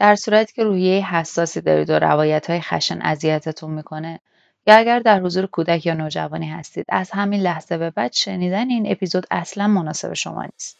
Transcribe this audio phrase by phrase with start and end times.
[0.00, 4.20] در صورتی که روحیه حساسی دارید و روایت های خشن اذیتتون می‌کنه
[4.66, 8.92] یا اگر در حضور کودک یا نوجوانی هستید از همین لحظه به بعد شنیدن این
[8.92, 10.78] اپیزود اصلا مناسب شما نیست.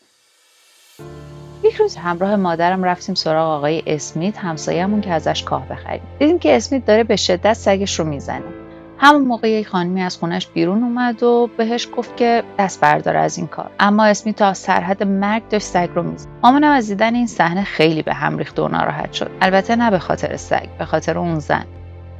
[1.65, 6.03] یک روز همراه مادرم رفتیم سراغ آقای اسمیت همسایهمون که ازش کاه بخریم.
[6.19, 8.60] دیدیم که اسمیت داره به شدت سگش رو می‌زنه.
[9.03, 13.39] همون موقع یک خانمی از خونش بیرون اومد و بهش گفت که دست بردار از
[13.39, 13.71] این کار.
[13.81, 16.29] اما اسمی تا سرحد مرگ داشت سگ رو می‌زد.
[16.65, 19.31] از دیدن این صحنه خیلی به هم ریخت و ناراحت شد.
[19.41, 21.65] البته نه به خاطر سگ به خاطر اون زن.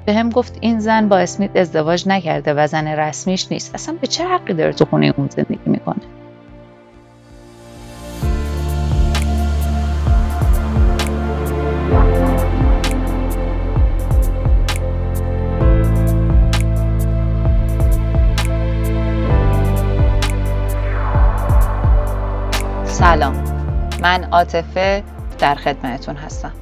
[0.07, 3.75] به هم گفت این زن با اسمیت ازدواج نکرده و زن رسمیش نیست.
[3.75, 6.01] اصلا به چه حقی داره تو خونه اون زندگی می‌کنه؟
[23.01, 23.45] سلام
[24.03, 25.05] من عاطفه
[25.39, 26.53] در خدمتتون هستم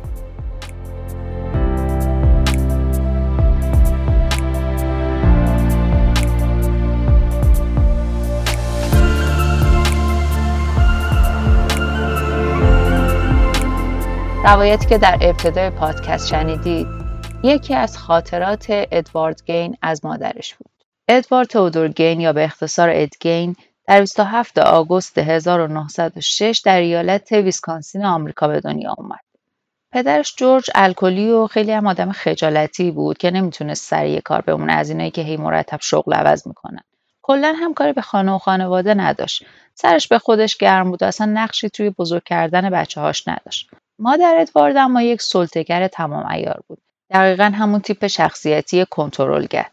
[14.45, 16.87] روایتی که در ابتدای پادکست شنیدید
[17.43, 20.71] یکی از خاطرات ادوارد گین از مادرش بود.
[21.09, 23.57] ادوارد تودور گین یا به اختصار ادگین
[23.89, 29.21] در 27 آگوست 1906 در ایالت ویسکانسین آمریکا به دنیا اومد.
[29.93, 34.91] پدرش جورج الکلی و خیلی هم آدم خجالتی بود که نمی‌تونست سریع کار بمونه از
[34.91, 36.81] اینایی که هی مرتب شغل عوض می‌کنن.
[37.23, 39.45] کلا هم کاری به خانه و خانواده نداشت.
[39.75, 43.71] سرش به خودش گرم بود و اصلا نقشی توی بزرگ کردن بچه هاش نداشت.
[43.99, 46.79] مادر ادوارد اما یک سلطگر تمام ایار بود.
[47.11, 49.67] دقیقا همون تیپ شخصیتی کنترلگر.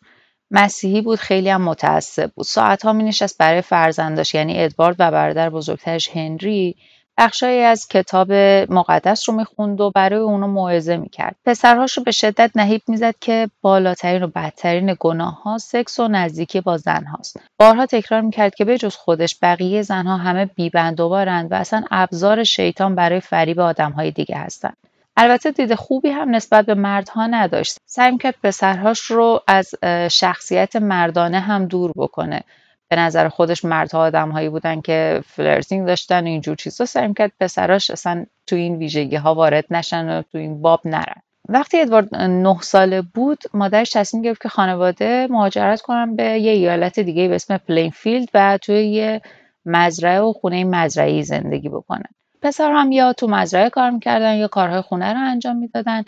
[0.56, 2.46] مسیحی بود خیلی هم متعصب بود.
[2.46, 6.76] ساعتها می نشست برای فرزنداش یعنی ادوارد و برادر بزرگترش هنری
[7.18, 8.32] بخشایی از کتاب
[8.70, 11.36] مقدس رو می‌خوند و برای اونو موعظه می‌کرد.
[11.46, 16.62] پسرهاش رو به شدت نهیب می‌زد که بالاترین و بدترین گناه ها سکس و نزدیکی
[16.62, 21.84] با زن هاست بارها تکرار می‌کرد که بجز خودش بقیه زنها همه بیبندوبارند و اصلا
[21.92, 24.78] ابزار شیطان برای فریب آدمهای دیگه هستند.
[25.18, 27.78] البته دید خوبی هم نسبت به مردها نداشت.
[27.86, 29.76] سعی می‌کرد پسرهاش رو از
[30.12, 32.42] شخصیت مردانه هم دور بکنه.
[32.90, 37.92] به نظر خودش مردها آدمهایی بودن که flirting داشتن و اینجور چیزا سعی می‌کرد پسراش
[37.92, 41.22] اصلا تو این ویژگی ها وارد نشن و تو این باب نرن.
[41.50, 47.00] وقتی ادوارد نه ساله بود مادرش تصمیم گرفت که خانواده مهاجرت کنن به یه ایالت
[47.00, 49.22] دیگه به اسم پلینفیلد و توی یه
[49.66, 52.10] مزرعه و خونه مزرعه‌ای زندگی بکنن.
[52.46, 56.04] پسر هم یا تو مزرعه کار می‌کردن یا کارهای خونه رو انجام می‌دادن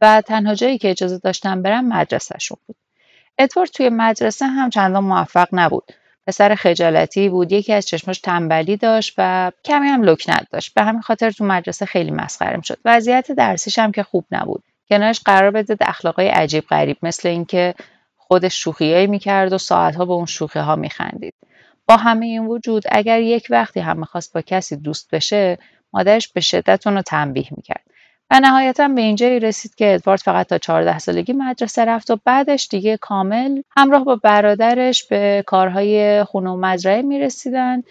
[0.00, 2.76] و تنها جایی که اجازه داشتن برن مدرسهشون بود.
[3.38, 5.92] ادوارد توی مدرسه هم چندان موفق نبود.
[6.26, 11.00] پسر خجالتی بود یکی از چشماش تنبلی داشت و کمی هم لکنت داشت به همین
[11.00, 15.76] خاطر تو مدرسه خیلی مسخره شد وضعیت درسیش هم که خوب نبود کنارش قرار بده
[15.88, 17.74] اخلاقای عجیب غریب مثل اینکه
[18.16, 21.34] خودش شوخیایی می‌کرد و ساعتها به اون شوخی ها میخندید
[21.86, 25.58] با همه این وجود اگر یک وقتی هم می‌خواست با کسی دوست بشه
[25.92, 27.84] مادرش به شدت اون رو تنبیه می‌کرد.
[28.30, 32.68] و نهایتا به اینجایی رسید که ادوارد فقط تا 14 سالگی مدرسه رفت و بعدش
[32.70, 37.82] دیگه کامل همراه با برادرش به کارهای خونه و مزرعه می‌رسیدن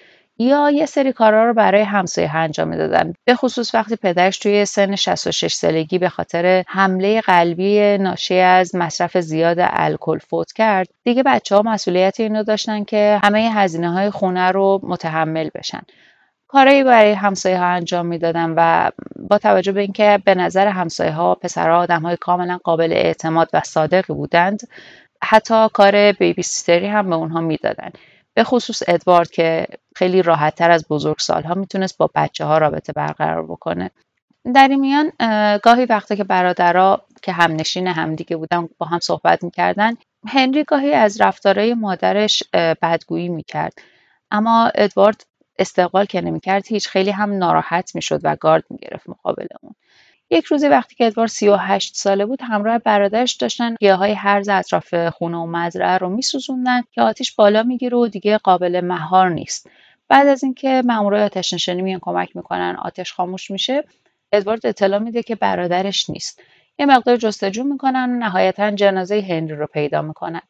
[0.41, 3.13] یا یه سری کارها رو برای همسایه انجام می‌دادن.
[3.25, 9.17] به خصوص وقتی پدرش توی سن 66 سالگی به خاطر حمله قلبی ناشی از مصرف
[9.17, 14.51] زیاد الکل فوت کرد دیگه بچه ها مسئولیت اینو داشتن که همه هزینه های خونه
[14.51, 15.81] رو متحمل بشن.
[16.51, 18.89] کارهایی برای همسایه ها انجام می‌دادن و
[19.29, 23.61] با توجه به اینکه به نظر همسایه ها پسرها آدم های کاملا قابل اعتماد و
[23.65, 24.59] صادقی بودند
[25.23, 27.89] حتی کار بیبی سیستری هم به اونها می‌دادن.
[28.33, 32.93] به خصوص ادوارد که خیلی راحت تر از بزرگ سالها می‌تونست با بچه ها رابطه
[32.93, 33.91] برقرار بکنه.
[34.55, 35.11] در این میان
[35.63, 39.93] گاهی وقتا که برادرها که همنشین همدیگه بودن با هم صحبت می‌کردن
[40.27, 43.73] هنری گاهی از رفتارهای مادرش بدگویی می‌کرد.
[44.31, 45.23] اما ادوارد
[45.59, 49.75] استقبال که نمی‌کرد هیچ خیلی هم ناراحت می‌شد و گارد می‌گرفت مقابل اون
[50.29, 55.37] یک روزی وقتی که ادوار 38 ساله بود همراه برادرش داشتن گیاهای هرز اطراف خونه
[55.37, 59.69] و مزرعه رو میسوزوندن که آتیش بالا می‌گیره و دیگه قابل مهار نیست.
[60.07, 63.83] بعد از اینکه مامورای آتش نشانی میان کمک می‌کنن آتش خاموش میشه
[64.31, 66.41] ادوارد اطلاع میده که برادرش نیست.
[66.79, 70.41] یه مقدار جستجو می‌کنن و نهایتا جنازه هنری رو پیدا می‌کنن.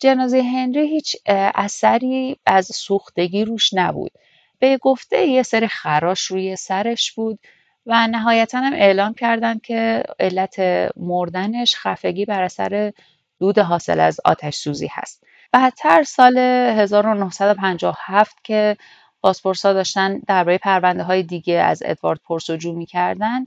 [0.00, 1.16] جنازه هنری هیچ
[1.54, 4.12] اثری از سوختگی روش نبود
[4.58, 7.38] به گفته یه سری خراش روی سرش بود
[7.86, 10.60] و نهایتا هم اعلام کردند که علت
[10.96, 12.92] مردنش خفگی بر اثر
[13.40, 15.24] دود حاصل از آتش سوزی هست.
[15.52, 18.76] بعدتر سال 1957 که
[19.22, 23.46] پاسپورسا داشتن درباره پرونده های دیگه از ادوارد پرسجو می‌کردن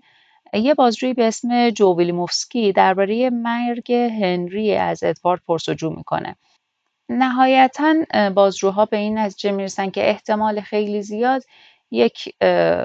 [0.54, 6.36] یه بازجویی به اسم جو ویلیموفسکی درباره مرگ هنری از ادوارد پرسجو می‌کنه.
[7.10, 7.96] نهایتا
[8.36, 11.44] بازجوها به این نتیجه می‌رسن که احتمال خیلی زیاد
[11.92, 12.36] یک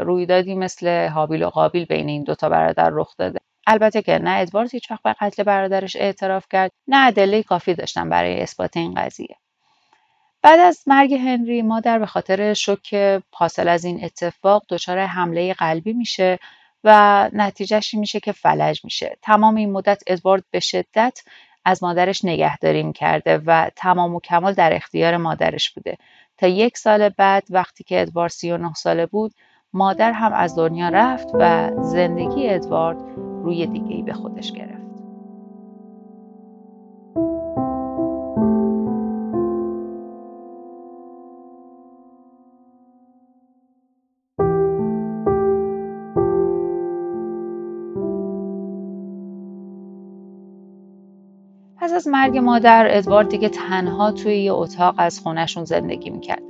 [0.03, 3.41] رویدادی مثل حابیل و قابیل بین این دوتا برادر رخ داده.
[3.67, 8.08] البته که نه ادوارد هیچ وقت به قتل برادرش اعتراف کرد نه ادله کافی داشتن
[8.08, 9.37] برای اثبات این قضیه.
[10.43, 12.94] بعد از مرگ هنری مادر به خاطر شوک
[13.32, 16.38] حاصل از این اتفاق دچار حمله قلبی میشه
[16.84, 19.17] و نتیجهش میشه که فلج میشه.
[19.23, 21.23] تمام این مدت ادوارد به شدت
[21.64, 25.99] از مادرش نگهداری کرده و تمام و کمال در اختیار مادرش بوده.
[26.38, 29.32] تا یک سال بعد وقتی که ادوارد 39 ساله بود
[29.73, 34.92] مادر هم از دنیا رفت و زندگی ادوارد روی دیگه ای به خودش گرفت.
[52.12, 56.43] مرگ مادر ادوارد دیگه تنها توی یه اتاق از خونشون زندگی می‌کرد.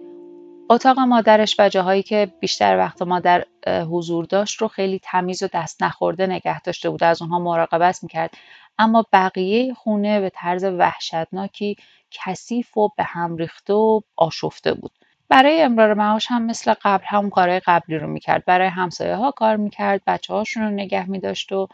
[0.70, 5.82] اتاق مادرش و جاهایی که بیشتر وقت مادر حضور داشت رو خیلی تمیز و دست
[5.82, 7.04] نخورده نگه داشته بود.
[7.04, 8.30] از اونها مراقبت می‌کرد.
[8.78, 11.76] اما بقیه خونه به طرز وحشتناکی
[12.10, 14.92] کثیف و به هم ریخته و آشفته بود.
[15.28, 18.44] برای امرار معاش هم مثل قبل هم کارهای قبلی رو می‌کرد.
[18.44, 20.00] برای همسایه ها کار می‌کرد.
[20.06, 21.68] بچه هاشون رو نگه میداشت و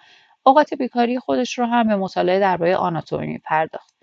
[0.49, 3.95] اوقات بیکاری خودش رو هم به مطالعه درباره آناتومی پرداخت.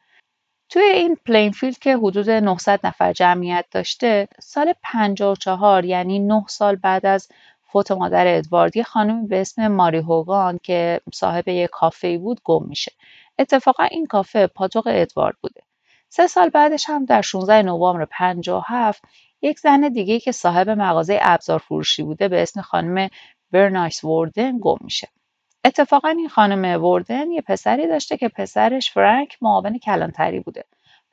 [0.69, 7.06] توی این پلینفیلد که حدود 900 نفر جمعیت داشته سال 54 یعنی 9 سال بعد
[7.06, 7.27] از
[7.71, 12.65] فوت مادر ادوارد یه خانمی به اسم ماری هوگان که صاحب یک کافه بود گم
[12.68, 12.91] میشه.
[13.39, 15.62] اتفاقا این کافه پاتوق ادوارد بوده.
[16.09, 19.03] سه سال بعدش هم در 16 نوامبر 57
[19.41, 23.09] یک زن دیگه که صاحب مغازه ابزار فروشی بوده به اسم خانم
[23.51, 25.07] برنایس وردن گم میشه.
[25.65, 30.63] اتفاقا این خانم وردن یه پسری داشته که پسرش فرانک معاون کلانتری بوده.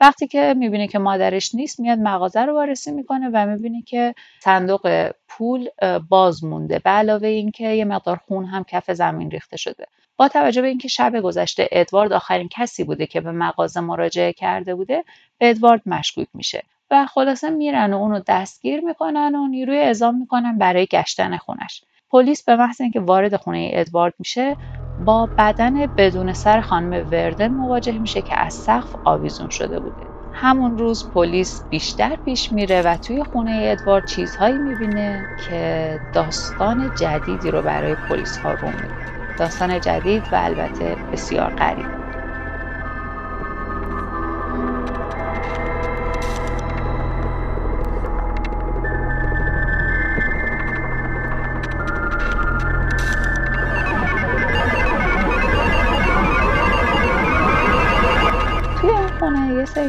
[0.00, 5.10] وقتی که می‌بینه که مادرش نیست میاد مغازه رو وارسی می‌کنه و می‌بینه که صندوق
[5.28, 5.68] پول
[6.08, 6.78] باز مونده.
[6.78, 9.86] به علاوه اینکه یه مقدار خون هم کف زمین ریخته شده.
[10.16, 14.74] با توجه به اینکه شب گذشته ادوارد آخرین کسی بوده که به مغازه مراجعه کرده
[14.74, 15.04] بوده
[15.38, 16.62] به ادوارد مشکوک میشه.
[16.90, 21.82] و خلاصه میرن و اونو دستگیر می‌کنن و نیروی اعزام می‌کنن برای گشتن خونش.
[22.12, 24.56] پلیس به محض اینکه وارد خونه ادوارد میشه
[24.98, 30.06] با بدن بدون سر خانم وردن مواجه میشه که از سقف آویزون شده بوده.
[30.32, 37.50] همون روز پلیس بیشتر پیش میره و توی خونه ادوارد چیزهایی می‌بینه که داستان جدیدی
[37.50, 38.94] رو برای پلیس ها رو میده.
[39.38, 42.01] داستان جدید و البته بسیار غریب.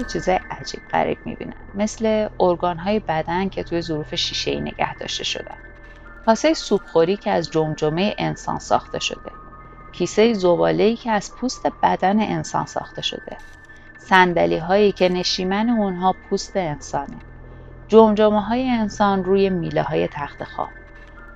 [0.04, 1.54] سری چیزای عجیب غریب می‌بینن.
[1.74, 5.58] مثل ارگان های بدن که توی ظروف شیشه ای نگه داشته شدن.
[6.26, 9.32] کاسه سوپخوری که از جمجمه انسان ساخته شده.
[9.92, 13.38] کیسه زباله که از پوست بدن انسان ساخته شده.
[13.98, 17.18] سندلی هایی که نشیمن اونها پوست انسانه.
[17.88, 20.70] جمجمه های انسان روی میله های تخت خواب.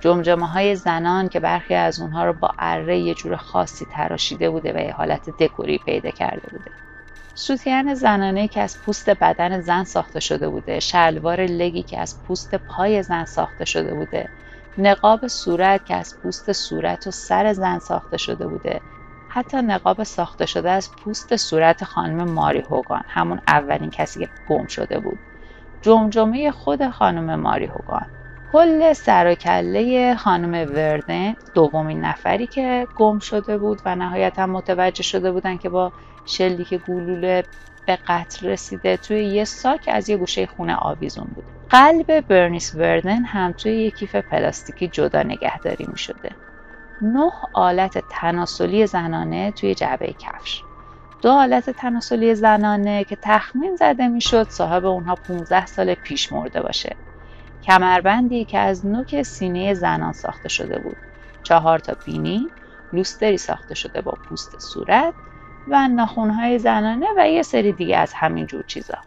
[0.00, 4.72] جمجمه های زنان که برخی از اونها رو با اره یه جور خاصی تراشیده بوده
[4.72, 6.87] و یه حالت دکوری پیدا کرده بوده.
[7.40, 12.54] سوتیان زنانه که از پوست بدن زن ساخته شده بوده شلوار لگی که از پوست
[12.54, 14.28] پای زن ساخته شده بوده
[14.78, 18.80] نقاب صورت که از پوست صورت و سر زن ساخته شده بوده
[19.28, 24.66] حتی نقاب ساخته شده از پوست صورت خانم ماری هوگان همون اولین کسی که گم
[24.66, 25.18] شده بود.
[25.82, 28.06] جمجمه خود خانم ماری هوگان.
[28.52, 35.02] کل سر و کله خانم وردن دومین نفری که گم شده بود و نهایتا متوجه
[35.02, 35.92] شده بودن که با
[36.28, 37.44] شلیک گلوله
[37.86, 43.24] به قتل رسیده توی یه ساک از یه گوشه خونه آویزون بود قلب برنیس وردن
[43.24, 46.30] هم توی یه کیف پلاستیکی جدا نگهداری می شده
[47.02, 50.62] نه آلت تناسلی زنانه توی جعبه کفش.
[51.22, 56.96] دو آلت تناسلی زنانه که تخمین زده می‌شد صاحب اونها 15 سال پیش مرده باشه.
[57.62, 60.96] کمربندی که از نوک سینه زنان ساخته شده بود.
[61.42, 62.46] چهار تا بینی
[62.92, 65.14] لوستری ساخته شده با پوست صورت
[65.70, 68.98] و ناخونهای زنانه و یه سری دیگه از همین جور چیزا.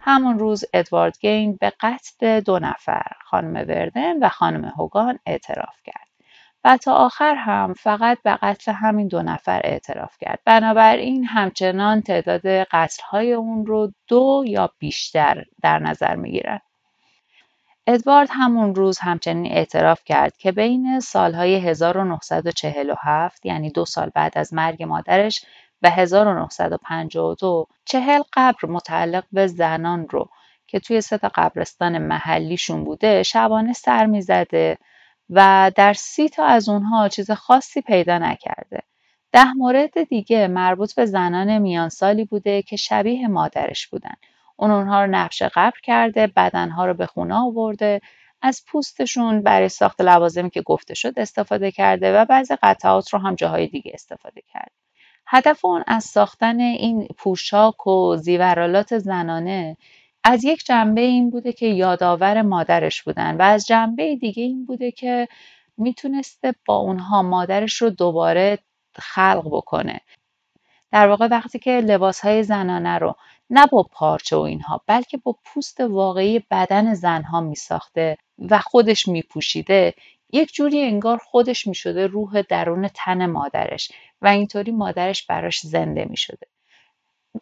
[0.00, 6.10] همون روز ادوارد گین به قتل دو نفر خانم وردن و خانم هوگان اعتراف کرد.
[6.64, 10.38] و تا آخر هم فقط به قتل همین دو نفر اعتراف کرد.
[10.44, 16.60] بنابراین همچنان تعداد قتلهای اون رو دو یا بیشتر در نظر می‌گیرن.
[17.86, 24.54] ادوارد همون روز همچنین اعتراف کرد که بین سالهای 1947 یعنی دو سال بعد از
[24.54, 25.44] مرگ مادرش
[25.82, 30.28] و 1952 چهل قبر متعلق به زنان رو
[30.66, 34.78] که توی سه قبرستان محلیشون بوده شبانه سر می‌زده
[35.30, 38.82] و در سی تا از اونها چیز خاصی پیدا نکرده.
[39.32, 44.14] ده مورد دیگه مربوط به زنان میانسالی بوده که شبیه مادرش بودن.
[44.56, 48.00] اون اونها رو نقش قبر کرده، بدنها رو به خونه آورده،
[48.42, 53.34] از پوستشون برای ساخت لوازمی که گفته شد استفاده کرده و بعضی قطعات رو هم
[53.34, 54.79] جاهای دیگه استفاده کرده.
[55.32, 59.76] هدف اون از ساختن این پوشاک و زیورالات زنانه
[60.24, 64.90] از یک جنبه این بوده که یادآور مادرش بودن و از جنبه دیگه این بوده
[64.90, 65.28] که
[65.76, 68.58] می‌تونسته با اونها مادرش رو دوباره
[68.98, 70.00] خلق بکنه.
[70.92, 73.14] در واقع وقتی که لباس های زنانه رو
[73.50, 79.08] نه با پارچه و اینها بلکه با پوست واقعی بدن زنها می ساخته و خودش
[79.08, 79.94] می پوشیده
[80.32, 83.92] یک جوری انگار خودش می شده روح درون تن مادرش.
[84.22, 86.46] و اینطوری مادرش براش زنده می شده.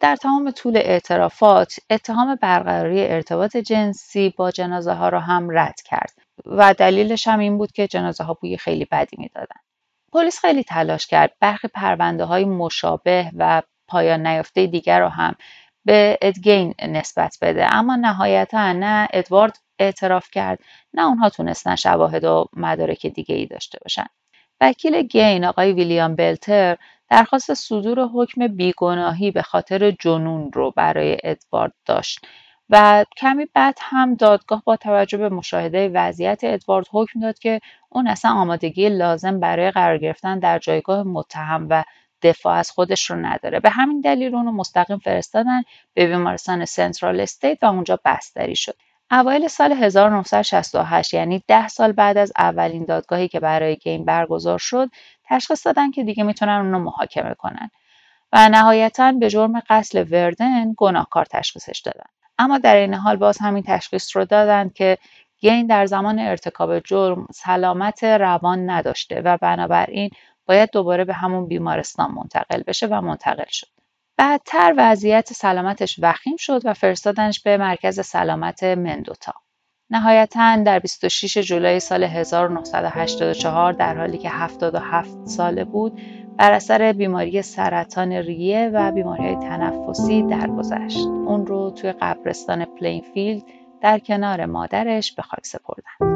[0.01, 6.13] در تمام طول اعترافات اتهام برقراری ارتباط جنسی با جنازه ها را هم رد کرد
[6.45, 9.59] و دلیلش هم این بود که جنازه ها بوی خیلی بدی می‌دادن.
[10.13, 15.35] پلیس خیلی تلاش کرد برخی پرونده های مشابه و پایان نیافته دیگر را هم
[15.85, 20.59] به ادگین نسبت بده اما نهایتا نه ادوارد اعتراف کرد
[20.93, 24.05] نه اونها تونستن شواهد و مدارک دیگه ای داشته باشن.
[24.61, 26.77] وکیل گین آقای ویلیام بلتر
[27.09, 32.19] درخواست صدور حکم بیگناهی به خاطر جنون رو برای ادوارد داشت
[32.69, 38.07] و کمی بعد هم دادگاه با توجه به مشاهده وضعیت ادوارد حکم داد که اون
[38.07, 41.83] اصلا آمادگی لازم برای قرار گرفتن در جایگاه متهم و
[42.21, 43.59] دفاع از خودش رو نداره.
[43.59, 45.61] به همین دلیل اونو مستقیم فرستادن
[45.93, 48.75] به بیمارستان سنترال استیت و اونجا بستری شد.
[49.11, 54.89] اوایل سال 1968 یعنی ده سال بعد از اولین دادگاهی که برای گیم برگزار شد
[55.25, 57.69] تشخیص دادن که دیگه می‌تونن اونو محاکمه کنن
[58.33, 62.05] و نهایتا به جرم قتل وردن گناهکار تشخیصش دادن
[62.39, 64.97] اما در این حال باز همین تشخیص رو دادن که
[65.39, 70.09] گین در زمان ارتکاب جرم سلامت روان نداشته و بنابراین
[70.45, 73.78] باید دوباره به همون بیمارستان منتقل بشه و منتقل شد.
[74.19, 79.33] بعدتر وضعیت سلامتش وخیم شد و فرستادنش به مرکز سلامت مندوتا.
[79.89, 86.01] نهایتا در 26 جولای سال 1984 در حالی که 77 ساله بود
[86.37, 91.07] بر اثر بیماری سرطان ریه و بیماری تنفسی درگذشت.
[91.07, 93.43] اون رو توی قبرستان پلینفیلد
[93.81, 96.08] در کنار مادرش به خاک سپردند.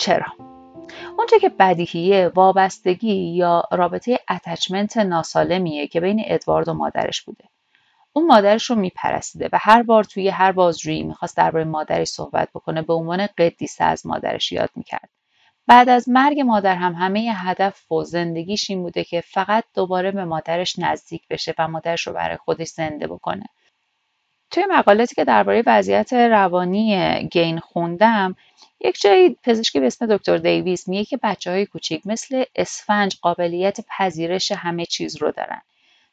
[0.00, 0.26] چرا؟
[1.18, 7.44] اونچه که بدیهیه وابستگی یا رابطه اتچمنت ناسالمیه که بین ادوارد و مادرش بوده.
[8.12, 12.82] اون مادرش رو میپرستیده و هر بار توی هر بازجویی می‌خواست درباره مادرش صحبت بکنه
[12.82, 15.08] به عنوان قدیسه از مادرش یاد می‌کرد.
[15.66, 20.24] بعد از مرگ مادر هم همه هدف و زندگیش این بوده که فقط دوباره به
[20.24, 23.46] مادرش نزدیک بشه و مادرش رو برای خودش زنده بکنه.
[24.50, 28.36] توی مقالاتی که درباره وضعیت روانی گین خوندم
[28.80, 33.78] یک جایی پزشکی به اسم دکتر دیویس میگه که بچه های کوچیک مثل اسفنج قابلیت
[33.88, 35.62] پذیرش همه چیز رو دارن.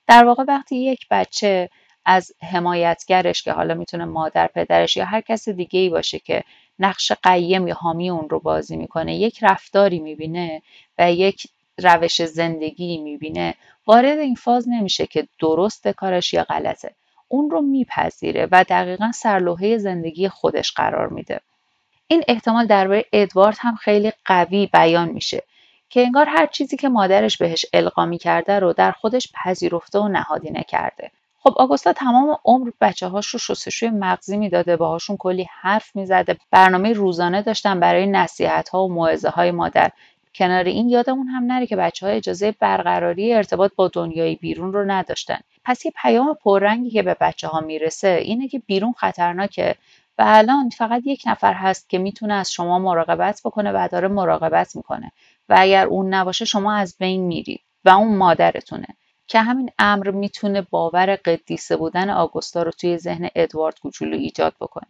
[0.08, 1.70] در واقع وقتی یک بچه
[2.06, 6.44] از حمایتگرش که حالا می‌تونه مادر پدرش یا هر کس دیگه ای باشه که
[6.80, 10.62] نقش قیم یا حامی اون رو بازی می‌کنه یک رفتاری می‌بینه
[10.98, 13.56] و یک روش زندگی می‌بینه
[13.88, 16.96] وارد این فاز نمیشه که درست کارش یا غلطه.
[17.28, 21.40] اون رو میپذیره و دقیقا سرلوحه زندگی خودش قرار میده.
[22.08, 25.44] این احتمال درباره ادوارد هم خیلی قوی بیان میشه
[25.90, 30.64] که انگار هر چیزی که مادرش بهش القا کرده رو در خودش پذیرفته و نهادینه
[30.64, 31.12] کرده.
[31.40, 36.94] خب آگوستا تمام عمر بچه هاش رو شستشوی مغزی می‌داده باهاشون کلی حرف می‌زده برنامه
[36.94, 39.92] روزانه داشتن برای نصیحت ها و موعظه های مادر.
[40.38, 44.92] کنار این یادمون هم نره که بچه ها اجازه برقراری ارتباط با دنیای بیرون رو
[44.92, 45.40] نداشتن.
[45.66, 49.76] پس یه پیام پررنگی که به بچه ها می‌رسه اینه که بیرون خطرناکه
[50.18, 54.76] و الان فقط یک نفر هست که می‌تونه از شما مراقبت بکنه و داره مراقبت
[54.76, 55.12] می‌کنه
[55.50, 58.88] و اگر اون نباشه شما از بین میرید و اون مادرتونه.
[59.28, 64.88] که همین امر می‌تونه باور قدیسه بودن آگوستا رو توی ذهن ادوارد کوچولو ایجاد بکنه.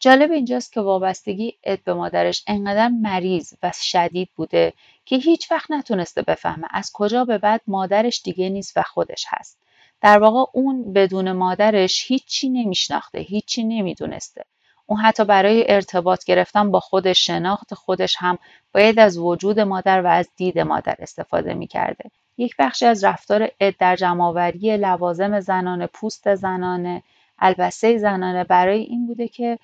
[0.00, 4.72] جالب اینجاست که وابستگی اد به مادرش انقدر مریض و شدید بوده
[5.04, 9.58] که هیچ وقت نتونسته بفهمه از کجا به بعد مادرش دیگه نیست و خودش هست.
[10.00, 14.44] در واقع اون بدون مادرش هیچی نمیشناخته، هیچی نمی‌دونسته.
[14.86, 18.38] اون حتی برای ارتباط گرفتن با خودش شناخت خودش هم
[18.74, 22.10] باید از وجود مادر و از دید مادر استفاده می‌کرده.
[22.38, 27.02] یک بخشی از رفتار اد در جمعآوری لوازم زنانه، پوست زنانه،
[27.38, 29.58] البسه زنانه برای این بوده که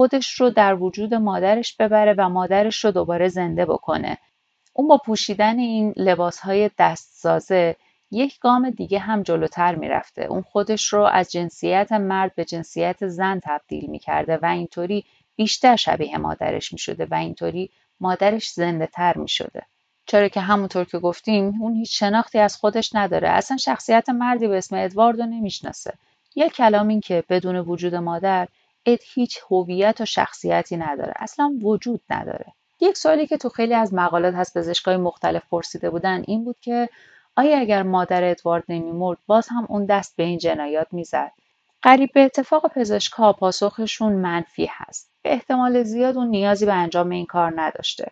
[0.00, 4.18] خودش رو در وجود مادرش ببره و مادرش رو دوباره زنده بکنه.
[4.72, 7.76] اون با پوشیدن این لباسهای دستسازه
[8.10, 10.24] یک گام دیگه هم جلوتر می‌رفته.
[10.24, 15.04] اون خودش رو از جنسیت مرد به جنسیت زن تبدیل می‌کرده و اینطوری
[15.36, 19.62] بیشتر شبیه مادرش می‌شده و اینطوری مادرش زنده تر می‌شده.
[20.06, 24.58] چرا که همونطور که گفتیم اون هیچ شناختی از خودش نداره اصلا شخصیت مردی به
[24.58, 25.92] اسم ادواردو نمی‌شناسه
[26.36, 28.48] یک کلام این که بدون وجود مادر اد
[28.86, 31.12] هیچ هویت و شخصیتی نداره.
[31.16, 32.52] اصلا وجود نداره.
[32.80, 36.88] یک سوالی که تو خیلی از مقالات هست پزشکای مختلف پرسیده بودن این بود که
[37.36, 41.32] آیا اگر مادر ادوارد نمیمرد باز هم اون دست به این جنایات می‌زد؟
[41.82, 45.10] قریب به اتفاق پزشکها پاسخشون منفی هست.
[45.22, 48.10] به احتمال زیاد اون نیازی به انجام این کار نداشته.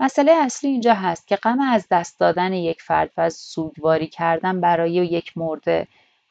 [0.00, 4.60] مسئله اصلی اینجا هست که غم از دست دادن یک فرد و از سوگواری کردن
[4.60, 5.86] برای یک مرده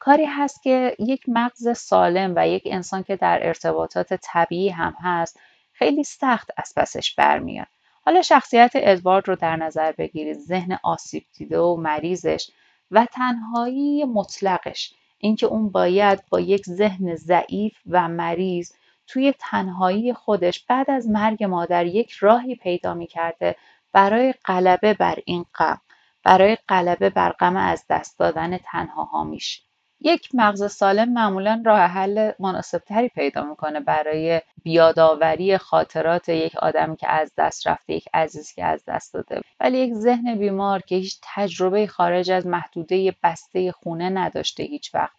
[0.06, 5.40] کاری هست که یک مغز سالم و یک انسان که در ارتباطات طبیعی هم هست
[5.72, 7.66] خیلی سخت از پسش برمیاد.
[8.04, 10.38] حالا شخصیت ادوارد رو در نظر بگیرید.
[10.38, 12.50] ذهن آسیب دیده و مریضش
[12.90, 14.94] و تنهایی مطلقش.
[15.18, 18.72] اینکه اون باید با یک ذهن ضعیف و مریض
[19.06, 23.56] توی تنهایی خودش بعد از مرگ مادر یک راهی پیدا می کرده
[23.92, 25.80] برای غلبه بر این غم
[26.24, 29.65] برای غلبه بر غم از دست دادن تنها میشه
[30.00, 37.08] یک مغز سالم معمولا راه حل مناسبتری پیدا می‌کنه برای بیاداوری خاطرات یک آدمی که
[37.08, 39.40] از دست رفته یک عزیزی که از دست داده.
[39.60, 45.16] ولی یک ذهن بیمار که هیچ تجربه خارج از محدوده بسته خونه نداشته هیچ وقت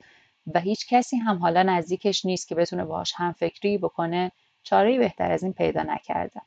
[0.54, 4.32] و هیچ کسی هم حالا نزدیکش نیست که بتونه باهاش هم فکری بکنه
[4.64, 6.42] چاره بهتر از این پیدا نکرده.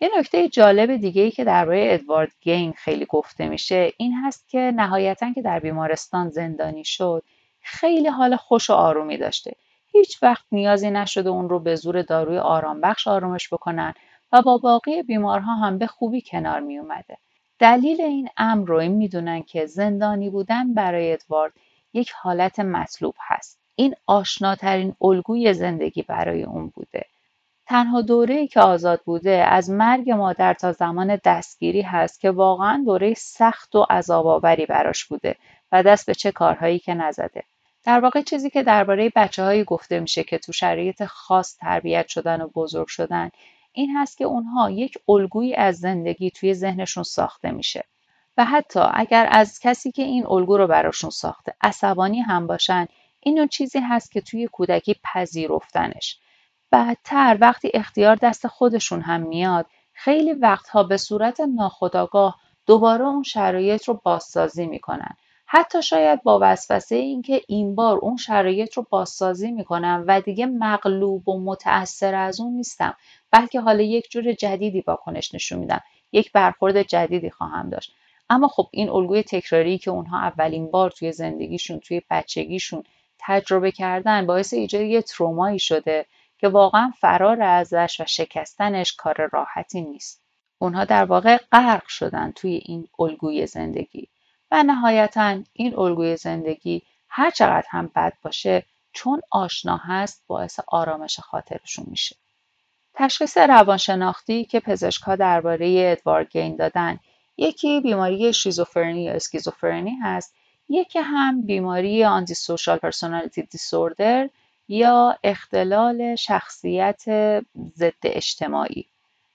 [0.00, 4.72] یه نکته جالب دیگه ای که درباره ادوارد گین خیلی گفته میشه این هست که
[4.76, 7.22] نهایتا که در بیمارستان زندانی شد
[7.62, 9.52] خیلی حال خوش و آرومی داشته
[9.86, 13.94] هیچ وقت نیازی نشده اون رو به زور داروی آرام بخش آرامش بکنن
[14.32, 17.16] و با باقی بیمارها هم به خوبی کنار می اومده.
[17.58, 21.52] دلیل این امر رو این می‌دونن که زندانی بودن برای ادوارد
[21.92, 23.58] یک حالت مطلوب هست.
[23.74, 27.04] این آشناترین الگوی زندگی برای اون بوده.
[27.66, 33.14] تنها دوره که آزاد بوده از مرگ مادر تا زمان دستگیری هست که واقعا دوره
[33.14, 35.36] سخت و عذاب آوری براش بوده
[35.72, 37.42] و دست به چه کارهایی که نزده.
[37.84, 42.40] در واقع چیزی که درباره بچه هایی گفته میشه که تو شرایط خاص تربیت شدن
[42.40, 43.30] و بزرگ شدن
[43.72, 47.84] این هست که اونها یک الگویی از زندگی توی ذهنشون ساخته میشه.
[48.36, 52.86] و حتی اگر از کسی که این الگو رو براشون ساخته عصبانی هم باشن
[53.20, 56.18] این اون چیزی هست که توی کودکی پذیرفتنش.
[56.70, 63.84] بعدتر وقتی اختیار دست خودشون هم میاد خیلی وقتها به صورت ناخودآگاه دوباره اون شرایط
[63.84, 65.16] رو بازسازی می‌کنن.
[65.54, 71.28] حتی شاید با وسوسه اینکه این بار اون شرایط رو بازسازی می‌کنم و دیگه مغلوب
[71.28, 72.96] و متأثر از اون نیستم
[73.30, 75.80] بلکه حالا یک جور جدیدی واکنش نشون میدم
[76.12, 77.92] یک برخورد جدیدی خواهم داشت.
[78.30, 82.84] اما خب این الگوی تکراری که اونها اولین بار توی زندگیشون توی بچگیشون
[83.18, 86.06] تجربه کردن باعث ایجاد یه ترومایی شده
[86.38, 90.22] که واقعا فرار ازش و شکستنش کار راحتی نیست.
[90.58, 94.08] اونها در واقع غرق شدن توی این الگوی زندگی.
[94.52, 101.20] و نهایتا این الگوی زندگی هر چقدر هم بد باشه چون آشنا هست باعث آرامش
[101.20, 102.16] خاطرشون میشه.
[102.94, 106.98] تشخیص روانشناختی که پزشکها درباره ادوارد گین دادن
[107.36, 110.34] یکی بیماری شیزوفرنی یا اسکیزوفرنی هست
[110.68, 114.28] یکی هم بیماری antisocial personality disorder
[114.68, 117.04] یا اختلال شخصیت
[117.74, 118.86] ضد اجتماعی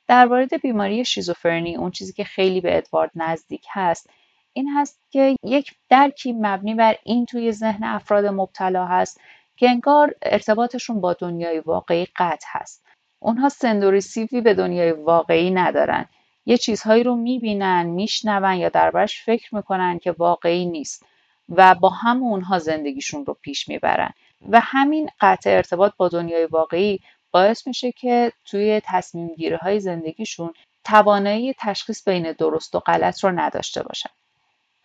[0.08, 4.10] در بیماری شیزوفرنی اون چیزی که خیلی به ادوارد نزدیک هست
[4.58, 9.22] این هست که یک درکی مبنی بر این توی ذهن افراد مبتلا هست
[9.58, 12.86] که انگار ارتباطشون با دنیای واقعی قطع هست.
[13.20, 16.06] اونها سندوریسیوی به دنیای واقعی ندارن.
[16.46, 21.06] یه چیزهایی رو می‌بینن میشنون یا دربارش فکر می‌کنن که واقعی نیست
[21.50, 24.14] و با هم اونها زندگیشون رو پیش می‌برن.
[24.50, 27.00] و همین قطع ارتباط با دنیای واقعی
[27.32, 33.84] باعث میشه که توی تصمیم های زندگیشون توانایی تشخیص بین درست و غلط رو نداشته
[33.84, 34.10] باشن.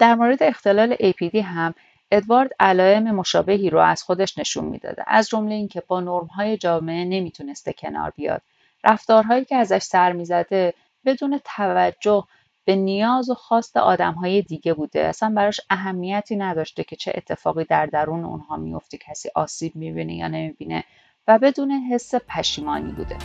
[0.02, 1.74] در مورد اختلال APD هم
[2.10, 7.72] ادوارد علائم مشابهی رو از خودش نشون می‌داده از جمله اینکه با نرمهای جامعه نمی‌تونسته
[7.72, 8.42] کنار بیاد.
[8.84, 12.24] رفتارهایی که ازش سر می‌زده بدون توجه
[12.64, 15.00] به نیاز و خواست آدمهای دیگه بوده.
[15.00, 20.28] اصلا براش اهمیتی نداشته که چه اتفاقی در درون اونها میفته کسی آسیب می‌بینه یا
[20.28, 20.84] نمی‌بینه
[21.28, 23.16] و بدون حس پشیمانی بوده.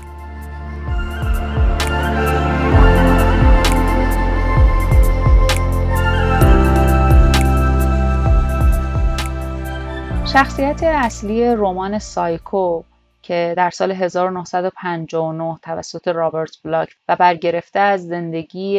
[10.34, 12.84] شخصیت اصلی رمان سایکو
[13.22, 18.78] که در سال 1959 توسط رابرت بلاک و برگرفته از زندگی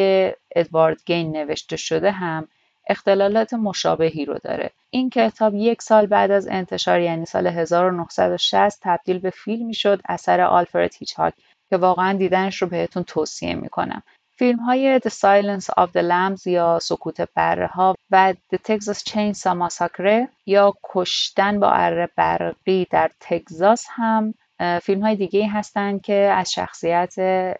[0.55, 2.47] ادوارد گین نوشته شده هم
[2.87, 4.71] اختلالات مشابهی رو داره.
[4.89, 10.41] این کتاب یک سال بعد از انتشار یعنی سال 1960 تبدیل به فیلمی شد اثر
[10.41, 11.33] آلفرد هیچکاک
[11.69, 14.03] که واقعا دیدنش رو بهتون توصیه می‌کنم.
[14.39, 19.55] فیلم های The Silence of the Lambs یا سکوت بره ها و The Texas Chainsaw
[19.61, 24.33] Massacre یا کشتن با اره برقی در تگزاس هم
[24.81, 27.13] فیلم های دیگه هستن که از شخصیت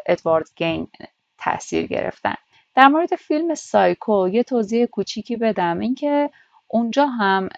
[0.06, 0.88] ادوارد گین
[1.38, 2.36] تاثیر گرفتن.
[2.76, 5.80] در مورد فیلم سایکو یه توضیح کوچیکی بدم.
[5.80, 6.30] اینکه
[6.68, 7.50] اونجا هم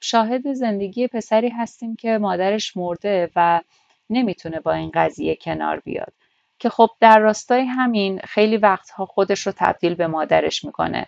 [0.00, 3.60] شاهد زندگی پسری هستیم که مادرش مرده و
[4.10, 6.12] نمی‌تونه با این قضیه کنار بیاد.
[6.58, 11.06] که خب در راستای همین خیلی وقتها خودش رو تبدیل به مادرش می‌کنه.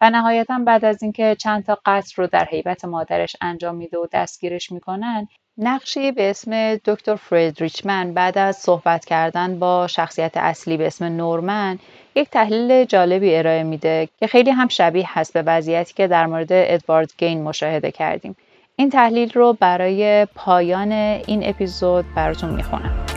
[0.00, 4.06] و نهایتا بعد از اینکه چند تا قتل رو در حیبت مادرش انجام میده و
[4.12, 10.86] دستگیرش می‌کنن نقشی به اسم دکتر فردریچمن بعد از صحبت کردن با شخصیت اصلی به
[10.86, 11.78] اسم نورمن
[12.14, 16.48] یک تحلیل جالبی ارائه میده که خیلی هم شبیه هست به وضعیتی که در مورد
[16.50, 18.36] ادوارد گین مشاهده کردیم.
[18.76, 23.09] این تحلیل رو برای پایان این اپیزود براتون می‌خونم.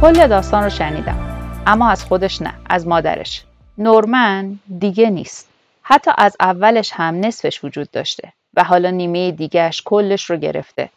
[0.00, 1.18] کل داستان رو شنیدم.
[1.66, 3.44] اما از خودش نه از مادرش.
[3.78, 5.48] نورمن دیگه نیست.
[5.82, 10.88] حتی از اولش هم نصفش وجود داشته و حالا نیمه دیگهش کلش رو گرفته.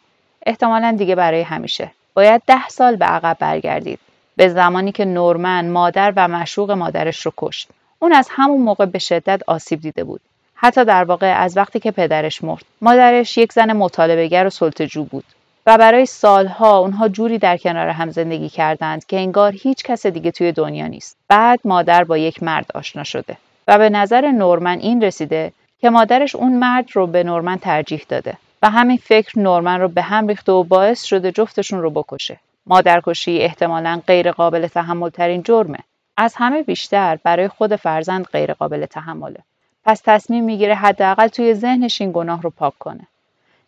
[0.46, 1.90] احتمالا دیگه برای همیشه.
[2.14, 3.98] باید ده سال به عقب برگردید.
[4.36, 7.68] به زمانی که نورمن مادر و مشوق مادرش رو کشت.
[7.98, 10.20] اون از همون موقع به شدت آسیب دیده بود.
[10.54, 12.64] حتی در واقع از وقتی که پدرش مرد.
[12.80, 15.24] مادرش یک زن مطالبهگر و سلطجو بود.
[15.66, 20.30] و برای سالها اونها جوری در کنار هم زندگی کردند که انگار هیچ کس دیگه
[20.30, 21.16] توی دنیا نیست.
[21.28, 23.36] بعد مادر با یک مرد آشنا شده
[23.68, 28.36] و به نظر نورمن این رسیده که مادرش اون مرد رو به نورمن ترجیح داده
[28.62, 32.38] و همین فکر نورمن رو به هم ریخته و باعث شده جفتشون رو بکشه.
[32.66, 35.78] مادرکشی احتمالا غیر قابل تحمل ترین جرمه.
[36.16, 39.38] از همه بیشتر برای خود فرزند غیر قابل تحمله.
[39.84, 43.06] پس تصمیم می‌گیره حداقل توی ذهنش این گناه رو پاک کنه.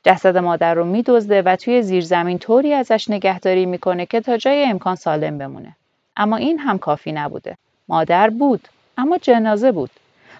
[0.04, 4.94] جسد مادر رو میدزده و توی زیرزمین طوری ازش نگهداری می‌کنه که تا جای امکان
[4.94, 5.76] سالم بمونه.
[6.16, 7.56] اما این هم کافی نبوده.
[7.88, 9.90] مادر بود اما جنازه بود.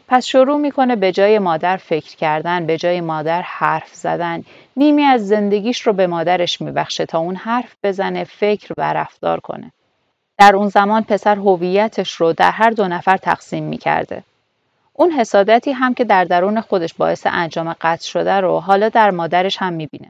[0.09, 4.44] پس شروع می‌کنه به جای مادر فکر کردن، به جای مادر حرف زدن،
[4.77, 9.72] نیمی از زندگیش رو به مادرش میبخشه تا اون حرف بزنه، فکر و رفتار کنه.
[10.38, 14.22] در اون زمان پسر هویتش رو در هر دو نفر تقسیم می‌کرده.
[14.96, 19.57] اون حسادتی هم که در درون خودش باعث انجام قتل شده رو حالا در مادرش
[19.57, 20.09] هم می‌بینه.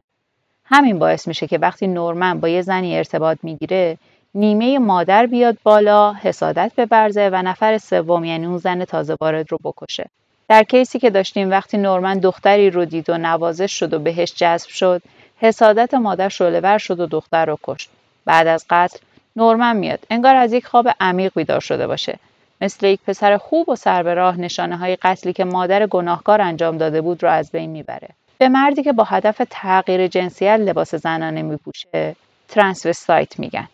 [0.65, 3.97] همین باعث میشه که وقتی نورمن با یه زنی ارتباط می‌گیره
[4.35, 9.57] نیمه مادر بیاد بالا حسادت ببرزه و نفر سوم یعنی اون زن تازه وارد رو
[9.63, 10.09] بکشه.
[10.47, 14.69] در کیسی که داشتیم وقتی نورمن دختری رو دید و نوازش شد و بهش جذب
[14.69, 15.01] شد
[15.37, 17.89] حسادت مادر شعله شد و دختر رو کشت.
[18.25, 18.97] بعد از قتل
[19.35, 22.19] نورمن میاد انگار از یک خواب عمیق بیدار شده باشه
[22.61, 26.77] مثل یک پسر خوب و سر به راه نشانه های قتلی که مادر گناهکار انجام
[26.77, 28.09] داده بود را از بین می‌بره.
[28.37, 32.15] به مردی که با هدف تغییر جنسیت لباس زنانه میپوشه
[32.47, 33.67] ترانسوستایت میگن.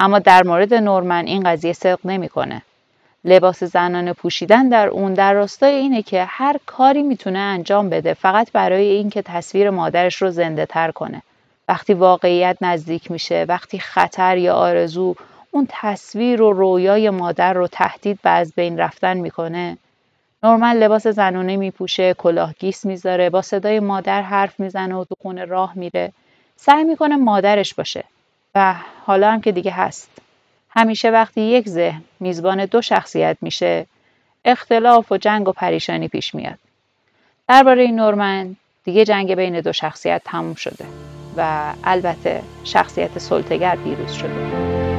[0.00, 2.62] اما در مورد نورمن این قضیه صدق نمی‌کنه.
[3.24, 8.52] لباس زنانه پوشیدن در اون در راستای اینه که هر کاری می‌تونه انجام بده فقط
[8.52, 11.22] برای اینکه تصویر مادرش رو زنده تر کنه.
[11.68, 15.14] وقتی واقعیت نزدیک میشه، وقتی خطر یا آرزو
[15.50, 19.78] اون تصویر و رویای مادر رو تهدید به از بین رفتن می‌کنه.
[20.42, 25.44] نورمن لباس زنونه میپوشه کلاه گیس می‌ذاره با صدای مادر حرف می‌زنه و تو خونه
[25.44, 26.12] راه میره.
[26.56, 28.04] سعی می‌کنه مادرش باشه.
[28.54, 30.10] و حالا هم که دیگه هست.
[30.70, 33.86] همیشه وقتی یک ذهن میزبان دو شخصیت میشه
[34.44, 36.58] اختلاف و جنگ و پریشانی پیش میاد.
[37.48, 40.84] درباره نورمن دیگه جنگ بین دو شخصیت تموم شده
[41.36, 44.89] و البته شخصیت سلطگر پیروز شده.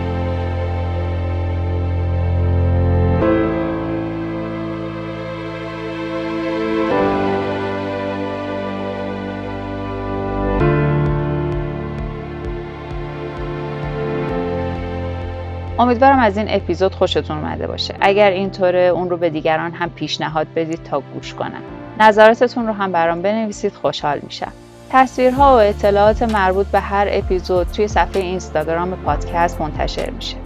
[15.81, 17.93] امیدوارم از این اپیزود خوشتون اومده باشه.
[18.01, 21.61] اگر اینطوره اون رو به دیگران هم پیشنهاد بدید تا گوش کنن.
[21.99, 24.51] نظراتتون رو هم برام بنویسید خوشحال میشم.
[24.89, 30.37] تصویرها و اطلاعات مربوط به هر اپیزود توی صفحه اینستاگرام پادکست منتشر میشه.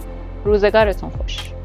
[0.44, 1.55] روزگارتون خوش.